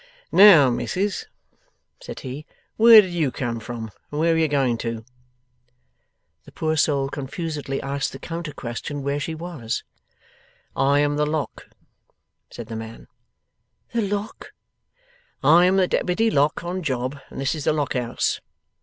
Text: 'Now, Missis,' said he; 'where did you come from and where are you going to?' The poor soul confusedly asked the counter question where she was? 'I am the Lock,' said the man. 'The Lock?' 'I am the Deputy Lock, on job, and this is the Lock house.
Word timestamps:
'Now, 0.31 0.71
Missis,' 0.71 1.27
said 2.01 2.21
he; 2.21 2.47
'where 2.75 3.03
did 3.03 3.11
you 3.11 3.29
come 3.29 3.59
from 3.59 3.91
and 4.09 4.19
where 4.19 4.33
are 4.33 4.37
you 4.37 4.47
going 4.47 4.79
to?' 4.79 5.05
The 6.45 6.51
poor 6.51 6.75
soul 6.75 7.07
confusedly 7.07 7.79
asked 7.83 8.11
the 8.11 8.17
counter 8.17 8.51
question 8.51 9.03
where 9.03 9.19
she 9.19 9.35
was? 9.35 9.83
'I 10.75 10.99
am 11.01 11.15
the 11.17 11.27
Lock,' 11.27 11.67
said 12.49 12.65
the 12.65 12.75
man. 12.75 13.09
'The 13.93 14.01
Lock?' 14.09 14.53
'I 15.43 15.65
am 15.65 15.75
the 15.77 15.87
Deputy 15.87 16.31
Lock, 16.31 16.63
on 16.63 16.81
job, 16.81 17.19
and 17.29 17.39
this 17.39 17.53
is 17.53 17.65
the 17.65 17.71
Lock 17.73 17.93
house. 17.93 18.41